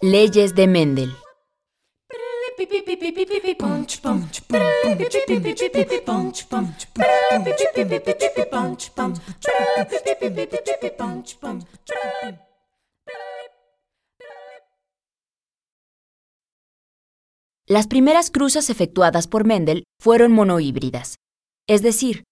Leyes 0.00 0.54
de 0.54 0.66
Mendel. 0.66 1.16
Las 17.66 17.86
primeras 17.86 18.30
cruzas 18.30 18.68
efectuadas 18.68 19.26
por 19.26 19.44
Mendel 19.46 19.84
fueron 19.98 20.32
monohíbridas, 20.32 21.16
es 21.66 21.80
decir, 21.80 22.24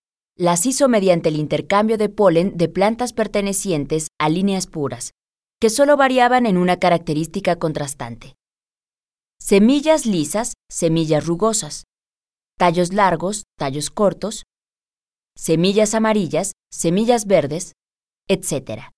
las 0.43 0.67
hizo 0.67 0.89
mediante 0.89 1.29
el 1.29 1.37
intercambio 1.37 1.97
de 1.97 2.09
polen 2.09 2.57
de 2.57 2.69
plantas 2.69 3.13
pertenecientes 3.13 4.09
a 4.19 4.29
líneas 4.29 4.67
puras, 4.67 5.13
que 5.61 5.71
solo 5.71 5.97
variaban 5.97 6.47
en 6.47 6.57
una 6.57 6.81
característica 6.81 7.61
contrastante. 7.61 8.35
Semillas 9.39 10.05
lisas, 10.05 10.55
semillas 10.69 11.29
rugosas. 11.29 11.85
Tallos 12.59 12.93
largos, 12.93 13.45
tallos 13.57 13.91
cortos. 13.91 14.43
Semillas 15.37 15.95
amarillas, 15.95 16.55
semillas 16.73 17.27
verdes, 17.27 17.75
etc. 18.27 18.91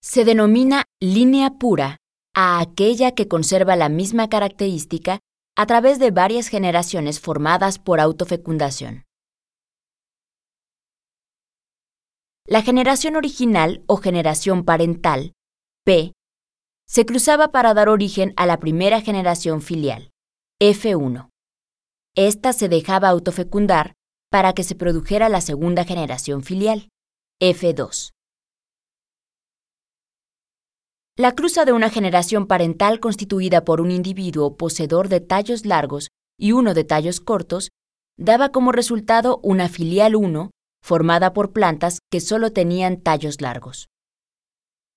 Se 0.00 0.24
denomina 0.24 0.84
línea 1.00 1.50
pura 1.58 1.96
a 2.32 2.60
aquella 2.60 3.10
que 3.10 3.26
conserva 3.26 3.74
la 3.74 3.88
misma 3.88 4.28
característica 4.28 5.18
a 5.56 5.66
través 5.66 5.98
de 5.98 6.12
varias 6.12 6.46
generaciones 6.46 7.18
formadas 7.18 7.80
por 7.80 7.98
autofecundación. 7.98 9.04
La 12.46 12.60
generación 12.62 13.14
original 13.14 13.84
o 13.86 13.98
generación 13.98 14.64
parental, 14.64 15.32
P, 15.84 16.12
se 16.88 17.06
cruzaba 17.06 17.52
para 17.52 17.72
dar 17.72 17.88
origen 17.88 18.34
a 18.36 18.46
la 18.46 18.58
primera 18.58 19.00
generación 19.00 19.62
filial, 19.62 20.10
F1. 20.60 21.30
Esta 22.16 22.52
se 22.52 22.68
dejaba 22.68 23.10
autofecundar 23.10 23.94
para 24.28 24.54
que 24.54 24.64
se 24.64 24.74
produjera 24.74 25.28
la 25.28 25.40
segunda 25.40 25.84
generación 25.84 26.42
filial, 26.42 26.88
F2. 27.40 28.10
La 31.16 31.36
cruza 31.36 31.64
de 31.64 31.72
una 31.72 31.90
generación 31.90 32.48
parental 32.48 32.98
constituida 32.98 33.64
por 33.64 33.80
un 33.80 33.92
individuo 33.92 34.56
poseedor 34.56 35.08
de 35.08 35.20
tallos 35.20 35.64
largos 35.64 36.08
y 36.36 36.50
uno 36.50 36.74
de 36.74 36.82
tallos 36.82 37.20
cortos 37.20 37.70
daba 38.18 38.48
como 38.48 38.72
resultado 38.72 39.38
una 39.44 39.68
filial 39.68 40.16
1 40.16 40.50
formada 40.82 41.32
por 41.32 41.52
plantas 41.52 42.00
que 42.10 42.20
solo 42.20 42.52
tenían 42.52 43.00
tallos 43.00 43.40
largos. 43.40 43.88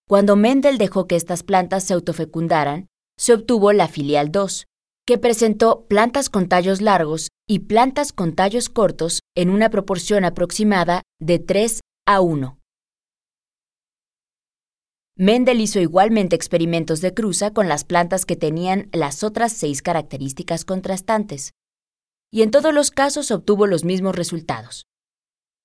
Cuando 0.08 0.36
Mendel 0.36 0.78
dejó 0.78 1.08
que 1.08 1.16
estas 1.16 1.44
plantas 1.44 1.83
se 1.83 1.94
autofecundaran, 1.94 2.88
se 3.17 3.33
obtuvo 3.33 3.72
la 3.73 3.88
filial 3.88 4.31
2, 4.31 4.66
que 5.06 5.17
presentó 5.17 5.86
plantas 5.88 6.30
con 6.30 6.47
tallos 6.47 6.81
largos 6.81 7.30
y 7.47 7.59
plantas 7.59 8.11
con 8.11 8.33
tallos 8.33 8.69
cortos 8.69 9.19
en 9.36 9.50
una 9.50 9.69
proporción 9.69 10.25
aproximada 10.25 11.03
de 11.19 11.39
3 11.39 11.81
a 12.08 12.22
1. 12.22 12.59
Mendel 15.17 15.61
hizo 15.61 15.80
igualmente 15.80 16.36
experimentos 16.36 17.00
de 17.00 17.13
cruza 17.13 17.53
con 17.53 17.69
las 17.69 17.86
plantas 17.86 18.25
que 18.25 18.36
tenían 18.36 18.89
las 18.91 19.23
otras 19.23 19.53
seis 19.53 19.81
características 19.81 20.66
contrastantes, 20.66 21.52
y 22.31 22.41
en 22.41 22.52
todos 22.52 22.73
los 22.73 22.91
casos 22.91 23.31
obtuvo 23.31 23.66
los 23.66 23.86
mismos 23.86 24.16
resultados. 24.16 24.86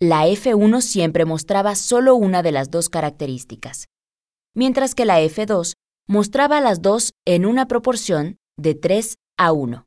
La 0.02 0.26
F1 0.26 0.80
siempre 0.80 1.26
mostraba 1.26 1.74
solo 1.74 2.14
una 2.14 2.42
de 2.42 2.52
las 2.52 2.70
dos 2.70 2.88
características, 2.88 3.88
mientras 4.54 4.94
que 4.94 5.04
la 5.04 5.20
F2 5.20 5.74
mostraba 6.08 6.62
las 6.62 6.80
dos 6.80 7.12
en 7.26 7.44
una 7.44 7.66
proporción 7.68 8.38
de 8.56 8.74
3 8.74 9.16
a 9.36 9.52
1. 9.52 9.84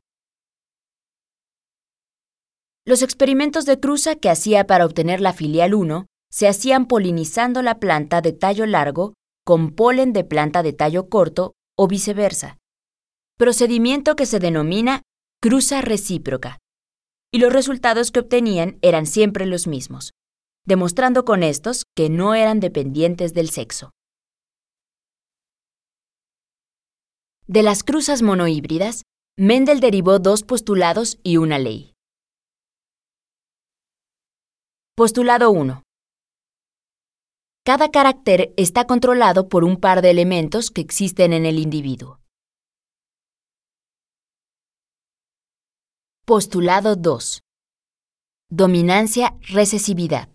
Los 2.86 3.02
experimentos 3.02 3.66
de 3.66 3.80
cruza 3.80 4.14
que 4.14 4.30
hacía 4.30 4.68
para 4.68 4.86
obtener 4.86 5.20
la 5.20 5.32
filial 5.32 5.74
1 5.74 6.06
se 6.30 6.46
hacían 6.46 6.86
polinizando 6.86 7.60
la 7.60 7.80
planta 7.80 8.20
de 8.20 8.32
tallo 8.32 8.66
largo 8.66 9.14
con 9.44 9.72
polen 9.72 10.12
de 10.12 10.22
planta 10.22 10.62
de 10.62 10.72
tallo 10.72 11.08
corto 11.08 11.54
o 11.76 11.88
viceversa, 11.88 12.58
procedimiento 13.36 14.14
que 14.14 14.26
se 14.26 14.38
denomina 14.38 15.02
cruza 15.40 15.80
recíproca 15.80 16.60
y 17.34 17.38
los 17.38 17.52
resultados 17.52 18.12
que 18.12 18.20
obtenían 18.20 18.78
eran 18.80 19.06
siempre 19.06 19.44
los 19.44 19.66
mismos, 19.66 20.12
demostrando 20.64 21.24
con 21.24 21.42
estos 21.42 21.82
que 21.96 22.08
no 22.08 22.36
eran 22.36 22.60
dependientes 22.60 23.34
del 23.34 23.50
sexo. 23.50 23.90
De 27.48 27.64
las 27.64 27.82
cruzas 27.82 28.22
monohíbridas, 28.22 29.02
Mendel 29.36 29.80
derivó 29.80 30.20
dos 30.20 30.44
postulados 30.44 31.18
y 31.24 31.38
una 31.38 31.58
ley. 31.58 31.94
Postulado 34.94 35.50
1. 35.50 35.82
Cada 37.64 37.90
carácter 37.90 38.54
está 38.56 38.86
controlado 38.86 39.48
por 39.48 39.64
un 39.64 39.80
par 39.80 40.02
de 40.02 40.10
elementos 40.10 40.70
que 40.70 40.82
existen 40.82 41.32
en 41.32 41.46
el 41.46 41.58
individuo. 41.58 42.20
Postulado 46.26 46.96
2. 46.96 47.42
Dominancia-recesividad. 48.50 50.30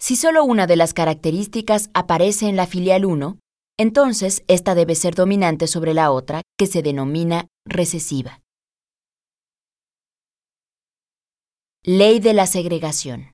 Si 0.00 0.16
solo 0.16 0.44
una 0.44 0.66
de 0.66 0.76
las 0.76 0.94
características 0.94 1.90
aparece 1.92 2.48
en 2.48 2.56
la 2.56 2.66
filial 2.66 3.04
1, 3.04 3.38
entonces 3.78 4.44
esta 4.48 4.74
debe 4.74 4.94
ser 4.94 5.14
dominante 5.14 5.66
sobre 5.66 5.92
la 5.92 6.10
otra, 6.10 6.40
que 6.56 6.66
se 6.66 6.80
denomina 6.80 7.48
recesiva. 7.66 8.40
Ley 11.84 12.18
de 12.18 12.32
la 12.32 12.46
segregación. 12.46 13.32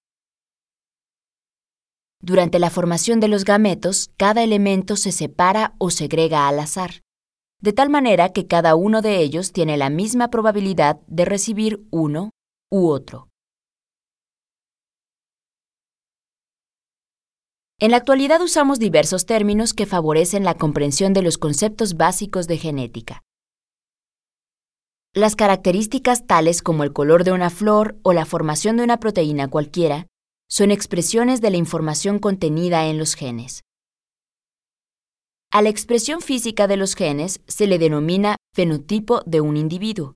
Durante 2.20 2.58
la 2.58 2.70
formación 2.70 3.20
de 3.20 3.28
los 3.28 3.44
gametos, 3.44 4.10
cada 4.16 4.42
elemento 4.42 4.96
se 4.96 5.12
separa 5.12 5.76
o 5.78 5.90
segrega 5.90 6.48
al 6.48 6.58
azar 6.58 7.02
de 7.62 7.72
tal 7.72 7.90
manera 7.90 8.32
que 8.32 8.46
cada 8.48 8.74
uno 8.74 9.02
de 9.02 9.20
ellos 9.20 9.52
tiene 9.52 9.76
la 9.76 9.88
misma 9.88 10.28
probabilidad 10.28 11.00
de 11.06 11.24
recibir 11.24 11.86
uno 11.90 12.30
u 12.70 12.88
otro. 12.88 13.28
En 17.78 17.92
la 17.92 17.96
actualidad 17.96 18.40
usamos 18.42 18.78
diversos 18.78 19.26
términos 19.26 19.74
que 19.74 19.86
favorecen 19.86 20.44
la 20.44 20.54
comprensión 20.54 21.12
de 21.12 21.22
los 21.22 21.38
conceptos 21.38 21.94
básicos 21.96 22.46
de 22.48 22.58
genética. 22.58 23.22
Las 25.14 25.36
características 25.36 26.26
tales 26.26 26.62
como 26.62 26.84
el 26.84 26.92
color 26.92 27.22
de 27.22 27.32
una 27.32 27.50
flor 27.50 27.96
o 28.02 28.12
la 28.12 28.24
formación 28.24 28.76
de 28.76 28.84
una 28.84 28.98
proteína 28.98 29.48
cualquiera 29.48 30.06
son 30.48 30.70
expresiones 30.70 31.40
de 31.40 31.50
la 31.50 31.58
información 31.58 32.18
contenida 32.18 32.86
en 32.86 32.98
los 32.98 33.14
genes. 33.14 33.62
A 35.54 35.60
la 35.60 35.68
expresión 35.68 36.22
física 36.22 36.66
de 36.66 36.78
los 36.78 36.94
genes 36.94 37.42
se 37.46 37.66
le 37.66 37.78
denomina 37.78 38.36
fenotipo 38.54 39.20
de 39.26 39.42
un 39.42 39.58
individuo. 39.58 40.14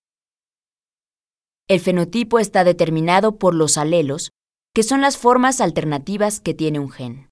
El 1.68 1.80
fenotipo 1.80 2.38
está 2.38 2.64
determinado 2.64 3.36
por 3.36 3.54
los 3.54 3.76
alelos, 3.76 4.30
que 4.74 4.82
son 4.82 5.02
las 5.02 5.18
formas 5.18 5.60
alternativas 5.60 6.40
que 6.40 6.54
tiene 6.54 6.78
un 6.78 6.90
gen. 6.90 7.28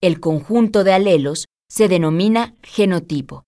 El 0.00 0.20
conjunto 0.20 0.84
de 0.84 0.92
alelos 0.92 1.46
se 1.68 1.88
denomina 1.88 2.54
genotipo. 2.62 3.42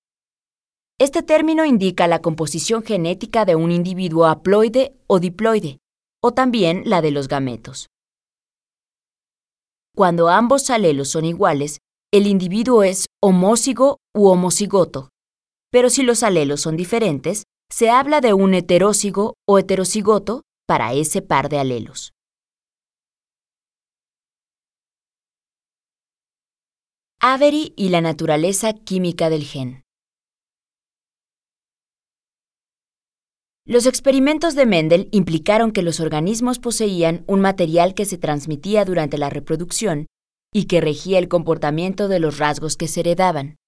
Este 0.99 1.23
término 1.23 1.65
indica 1.65 2.09
la 2.09 2.21
composición 2.21 2.83
genética 2.83 3.45
de 3.45 3.55
un 3.55 3.71
individuo 3.71 4.27
haploide 4.27 4.93
o 5.07 5.21
diploide, 5.21 5.79
o 6.21 6.35
también 6.35 6.83
la 6.85 7.01
de 7.01 7.13
los 7.13 7.29
gametos. 7.29 7.87
Cuando 9.97 10.29
ambos 10.29 10.71
alelos 10.71 11.09
son 11.09 11.25
iguales, 11.25 11.79
el 12.13 12.27
individuo 12.27 12.83
es 12.83 13.07
homózigo 13.23 13.99
u 14.15 14.29
homocigoto. 14.29 15.11
Pero 15.71 15.91
si 15.91 16.03
los 16.03 16.23
alelos 16.23 16.61
son 16.61 16.77
diferentes, 16.77 17.45
se 17.71 17.91
habla 17.91 18.21
de 18.21 18.33
un 18.33 18.55
heterócigo 18.55 19.35
o 19.47 19.59
heterocigoto 19.59 20.43
para 20.67 20.93
ese 20.93 21.23
par 21.23 21.49
de 21.49 21.59
alelos. 21.59 22.13
Avery 27.21 27.75
y 27.77 27.91
la 27.91 28.01
naturaleza 28.01 28.73
química 28.73 29.29
del 29.29 29.45
gen. 29.45 29.83
Los 33.71 33.87
experimentos 33.87 34.57
de 34.57 34.67
Mendel 34.67 35.09
implicaron 35.13 35.71
que 35.71 35.85
los 35.85 36.01
organismos 36.01 36.59
poseían 36.59 37.23
un 37.29 37.41
material 37.41 37.95
que 37.95 38.05
se 38.05 38.19
transmitía 38.19 38.85
durante 38.85 39.17
la 39.17 39.31
reproducción 39.31 40.09
y 40.53 40.65
que 40.65 40.81
regía 40.81 41.21
el 41.21 41.29
comportamiento 41.29 42.09
de 42.09 42.19
los 42.19 42.39
rasgos 42.39 42.77
que 42.77 42.89
se 42.89 42.99
heredaban. 42.99 43.59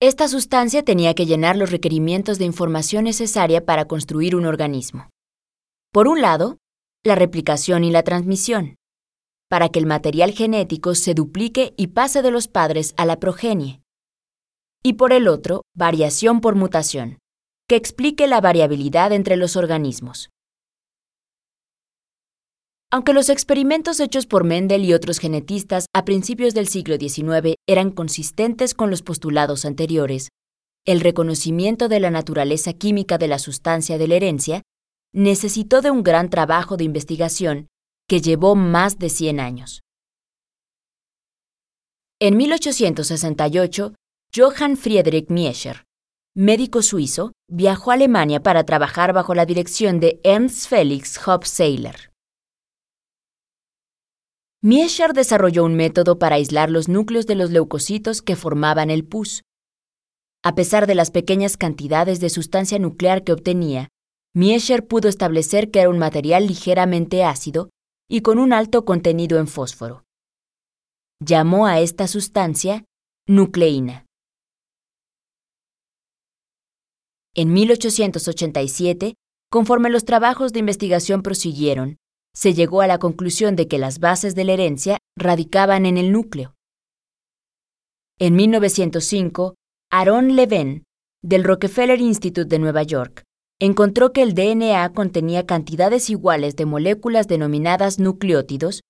Esta 0.00 0.28
sustancia 0.28 0.82
tenía 0.82 1.12
que 1.12 1.26
llenar 1.26 1.58
los 1.58 1.70
requerimientos 1.70 2.38
de 2.38 2.46
información 2.46 3.04
necesaria 3.04 3.66
para 3.66 3.84
construir 3.84 4.34
un 4.34 4.46
organismo. 4.46 5.10
Por 5.92 6.08
un 6.08 6.22
lado, 6.22 6.56
la 7.04 7.16
replicación 7.16 7.84
y 7.84 7.90
la 7.90 8.02
transmisión, 8.02 8.76
para 9.50 9.68
que 9.68 9.78
el 9.78 9.84
material 9.84 10.30
genético 10.30 10.94
se 10.94 11.12
duplique 11.12 11.74
y 11.76 11.88
pase 11.88 12.22
de 12.22 12.30
los 12.30 12.48
padres 12.48 12.94
a 12.96 13.04
la 13.04 13.20
progenie. 13.20 13.82
Y 14.82 14.94
por 14.94 15.12
el 15.12 15.28
otro, 15.28 15.64
variación 15.74 16.40
por 16.40 16.54
mutación, 16.54 17.18
que 17.68 17.76
explique 17.76 18.26
la 18.26 18.40
variabilidad 18.40 19.12
entre 19.12 19.36
los 19.36 19.56
organismos. 19.56 20.30
Aunque 22.92 23.12
los 23.12 23.28
experimentos 23.28 23.98
hechos 23.98 24.26
por 24.26 24.44
Mendel 24.44 24.84
y 24.84 24.94
otros 24.94 25.18
genetistas 25.18 25.86
a 25.92 26.04
principios 26.04 26.54
del 26.54 26.68
siglo 26.68 26.96
XIX 26.96 27.56
eran 27.66 27.90
consistentes 27.90 28.74
con 28.74 28.90
los 28.90 29.02
postulados 29.02 29.64
anteriores, 29.64 30.28
el 30.86 31.00
reconocimiento 31.00 31.88
de 31.88 31.98
la 31.98 32.10
naturaleza 32.10 32.72
química 32.72 33.18
de 33.18 33.26
la 33.26 33.40
sustancia 33.40 33.98
de 33.98 34.06
la 34.06 34.14
herencia 34.14 34.62
necesitó 35.12 35.82
de 35.82 35.90
un 35.90 36.04
gran 36.04 36.30
trabajo 36.30 36.76
de 36.76 36.84
investigación 36.84 37.66
que 38.08 38.20
llevó 38.20 38.54
más 38.54 38.98
de 38.98 39.08
100 39.08 39.40
años. 39.40 39.80
En 42.20 42.36
1868, 42.36 43.94
Johann 44.34 44.76
Friedrich 44.76 45.28
Miescher, 45.28 45.85
médico 46.36 46.82
suizo, 46.82 47.32
viajó 47.50 47.90
a 47.90 47.94
Alemania 47.94 48.42
para 48.42 48.64
trabajar 48.64 49.14
bajo 49.14 49.34
la 49.34 49.46
dirección 49.46 50.00
de 50.00 50.20
Ernst 50.22 50.68
Felix 50.68 51.18
Hofseiler. 51.26 52.12
Miescher 54.62 55.14
desarrolló 55.14 55.64
un 55.64 55.76
método 55.76 56.18
para 56.18 56.36
aislar 56.36 56.70
los 56.70 56.88
núcleos 56.88 57.26
de 57.26 57.36
los 57.36 57.50
leucocitos 57.50 58.20
que 58.20 58.36
formaban 58.36 58.90
el 58.90 59.06
pus. 59.06 59.44
A 60.44 60.54
pesar 60.54 60.86
de 60.86 60.94
las 60.94 61.10
pequeñas 61.10 61.56
cantidades 61.56 62.20
de 62.20 62.28
sustancia 62.28 62.78
nuclear 62.78 63.24
que 63.24 63.32
obtenía, 63.32 63.88
Miescher 64.34 64.86
pudo 64.86 65.08
establecer 65.08 65.70
que 65.70 65.80
era 65.80 65.88
un 65.88 65.98
material 65.98 66.46
ligeramente 66.46 67.24
ácido 67.24 67.70
y 68.10 68.20
con 68.20 68.38
un 68.38 68.52
alto 68.52 68.84
contenido 68.84 69.38
en 69.38 69.46
fósforo. 69.46 70.04
Llamó 71.24 71.66
a 71.66 71.80
esta 71.80 72.06
sustancia 72.06 72.84
nucleína. 73.26 74.05
En 77.38 77.52
1887, 77.52 79.14
conforme 79.50 79.90
los 79.90 80.06
trabajos 80.06 80.54
de 80.54 80.60
investigación 80.60 81.20
prosiguieron, 81.20 81.98
se 82.34 82.54
llegó 82.54 82.80
a 82.80 82.86
la 82.86 82.98
conclusión 82.98 83.56
de 83.56 83.68
que 83.68 83.78
las 83.78 83.98
bases 83.98 84.34
de 84.34 84.44
la 84.44 84.54
herencia 84.54 84.96
radicaban 85.18 85.84
en 85.84 85.98
el 85.98 86.12
núcleo. 86.12 86.54
En 88.18 88.36
1905, 88.36 89.54
Aaron 89.92 90.34
Levin, 90.34 90.84
del 91.22 91.44
Rockefeller 91.44 92.00
Institute 92.00 92.48
de 92.48 92.58
Nueva 92.58 92.84
York, 92.84 93.24
encontró 93.60 94.14
que 94.14 94.22
el 94.22 94.34
DNA 94.34 94.90
contenía 94.94 95.44
cantidades 95.44 96.08
iguales 96.08 96.56
de 96.56 96.64
moléculas 96.64 97.28
denominadas 97.28 97.98
nucleótidos, 97.98 98.80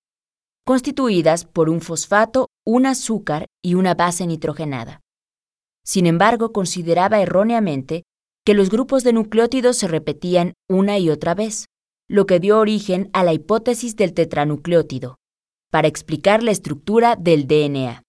constituidas 0.65 1.43
por 1.43 1.69
un 1.69 1.81
fosfato, 1.81 2.47
un 2.65 2.85
azúcar 2.85 3.47
y 3.61 3.73
una 3.73 3.93
base 3.93 4.25
nitrogenada. 4.25 5.01
Sin 5.83 6.05
embargo, 6.05 6.53
consideraba 6.53 7.19
erróneamente 7.19 8.03
que 8.47 8.53
los 8.53 8.69
grupos 8.69 9.03
de 9.03 9.11
nucleótidos 9.11 9.75
se 9.75 9.89
repetían 9.89 10.53
una 10.69 10.97
y 10.99 11.09
otra 11.09 11.35
vez, 11.35 11.65
lo 12.07 12.25
que 12.25 12.39
dio 12.39 12.59
origen 12.59 13.09
a 13.11 13.25
la 13.25 13.33
hipótesis 13.33 13.97
del 13.97 14.13
tetranucleótido, 14.13 15.17
para 15.69 15.89
explicar 15.89 16.43
la 16.43 16.51
estructura 16.51 17.17
del 17.17 17.45
DNA. 17.45 18.03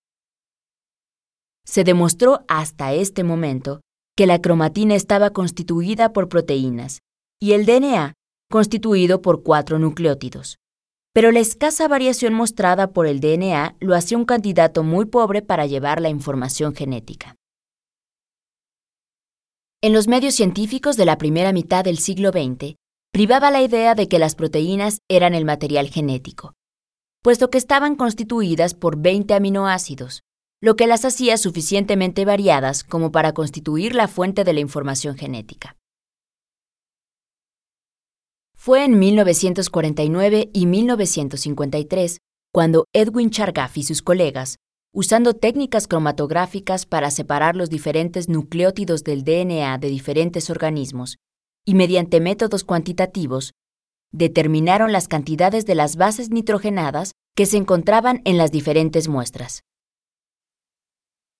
Se 1.66 1.82
demostró 1.82 2.44
hasta 2.46 2.92
este 2.92 3.24
momento 3.24 3.80
que 4.16 4.28
la 4.28 4.40
cromatina 4.40 4.94
estaba 4.94 5.30
constituida 5.30 6.12
por 6.12 6.28
proteínas 6.28 7.00
y 7.40 7.54
el 7.54 7.66
DNA 7.66 8.14
constituido 8.48 9.20
por 9.20 9.42
cuatro 9.42 9.80
nucleótidos. 9.80 10.58
Pero 11.12 11.32
la 11.32 11.40
escasa 11.40 11.88
variación 11.88 12.32
mostrada 12.32 12.92
por 12.92 13.08
el 13.08 13.18
DNA 13.18 13.74
lo 13.80 13.96
hacía 13.96 14.16
un 14.16 14.24
candidato 14.24 14.84
muy 14.84 15.06
pobre 15.06 15.42
para 15.42 15.66
llevar 15.66 16.00
la 16.00 16.10
información 16.10 16.76
genética. 16.76 17.34
En 19.80 19.92
los 19.92 20.08
medios 20.08 20.34
científicos 20.34 20.96
de 20.96 21.04
la 21.04 21.18
primera 21.18 21.52
mitad 21.52 21.84
del 21.84 21.98
siglo 21.98 22.30
XX, 22.30 22.74
privaba 23.12 23.52
la 23.52 23.62
idea 23.62 23.94
de 23.94 24.08
que 24.08 24.18
las 24.18 24.34
proteínas 24.34 25.02
eran 25.08 25.34
el 25.36 25.44
material 25.44 25.88
genético, 25.88 26.54
puesto 27.22 27.48
que 27.48 27.58
estaban 27.58 27.94
constituidas 27.94 28.74
por 28.74 28.98
20 28.98 29.34
aminoácidos, 29.34 30.24
lo 30.60 30.74
que 30.74 30.88
las 30.88 31.04
hacía 31.04 31.36
suficientemente 31.36 32.24
variadas 32.24 32.82
como 32.82 33.12
para 33.12 33.34
constituir 33.34 33.94
la 33.94 34.08
fuente 34.08 34.42
de 34.42 34.52
la 34.52 34.58
información 34.58 35.16
genética. 35.16 35.76
Fue 38.56 38.84
en 38.84 38.98
1949 38.98 40.50
y 40.52 40.66
1953 40.66 42.18
cuando 42.52 42.84
Edwin 42.92 43.30
Chargaff 43.30 43.76
y 43.76 43.84
sus 43.84 44.02
colegas, 44.02 44.56
usando 44.98 45.32
técnicas 45.32 45.86
cromatográficas 45.86 46.84
para 46.84 47.12
separar 47.12 47.54
los 47.54 47.70
diferentes 47.70 48.28
nucleótidos 48.28 49.04
del 49.04 49.22
DNA 49.22 49.78
de 49.78 49.88
diferentes 49.90 50.50
organismos 50.50 51.18
y 51.64 51.74
mediante 51.74 52.18
métodos 52.18 52.64
cuantitativos, 52.64 53.52
determinaron 54.10 54.90
las 54.90 55.06
cantidades 55.06 55.66
de 55.66 55.76
las 55.76 55.94
bases 55.94 56.30
nitrogenadas 56.30 57.12
que 57.36 57.46
se 57.46 57.58
encontraban 57.58 58.22
en 58.24 58.38
las 58.38 58.50
diferentes 58.50 59.06
muestras. 59.06 59.62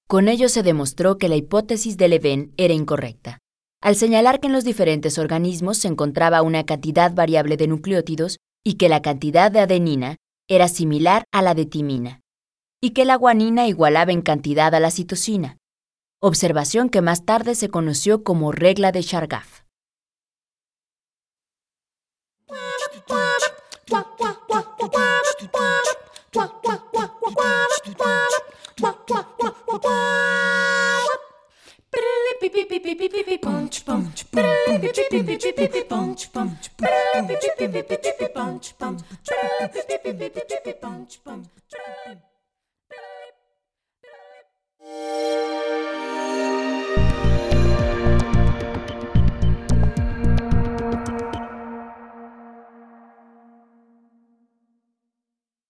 Con 0.06 0.28
ello 0.28 0.48
se 0.48 0.62
demostró 0.62 1.18
que 1.18 1.28
la 1.28 1.34
hipótesis 1.34 1.96
de 1.96 2.06
Leven 2.06 2.52
era 2.58 2.74
incorrecta, 2.74 3.38
al 3.82 3.96
señalar 3.96 4.38
que 4.38 4.46
en 4.46 4.52
los 4.52 4.62
diferentes 4.62 5.18
organismos 5.18 5.78
se 5.78 5.88
encontraba 5.88 6.42
una 6.42 6.64
cantidad 6.64 7.12
variable 7.12 7.56
de 7.56 7.66
nucleótidos 7.66 8.38
y 8.64 8.74
que 8.74 8.88
la 8.88 9.02
cantidad 9.02 9.50
de 9.50 9.58
adenina 9.58 10.14
era 10.48 10.68
similar 10.68 11.24
a 11.32 11.42
la 11.42 11.56
de 11.56 11.66
timina, 11.66 12.20
y 12.80 12.90
que 12.90 13.04
la 13.04 13.16
guanina 13.16 13.66
igualaba 13.66 14.12
en 14.12 14.22
cantidad 14.22 14.74
a 14.74 14.80
la 14.80 14.90
citosina, 14.90 15.58
observación 16.20 16.88
que 16.90 17.02
más 17.02 17.24
tarde 17.24 17.54
se 17.54 17.68
conoció 17.68 18.22
como 18.22 18.52
regla 18.52 18.92
de 18.92 19.02
Chargaff. 19.02 19.62